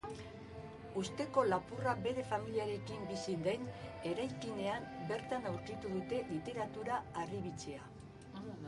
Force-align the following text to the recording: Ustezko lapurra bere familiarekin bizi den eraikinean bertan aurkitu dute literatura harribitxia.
Ustezko 1.01 1.43
lapurra 1.49 1.93
bere 2.07 2.23
familiarekin 2.31 3.05
bizi 3.11 3.37
den 3.49 3.69
eraikinean 4.13 4.89
bertan 5.13 5.47
aurkitu 5.53 5.95
dute 5.99 6.27
literatura 6.35 7.03
harribitxia. 7.23 7.91